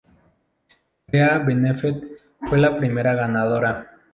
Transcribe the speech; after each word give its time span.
Brea 1.05 1.37
Bennett 1.37 1.79
fue 2.49 2.57
la 2.57 2.75
primera 2.75 3.13
ganadora. 3.13 3.99